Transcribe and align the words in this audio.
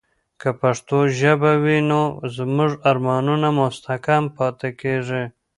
که 0.41 0.49
پښتو 0.61 0.97
ژبه 1.19 1.51
وي، 1.63 1.79
نو 1.91 2.01
زموږ 2.35 2.71
ارمانونه 2.89 3.47
مستحکم 3.59 4.23
پاتې 4.37 4.69
کیږي. 4.81 5.23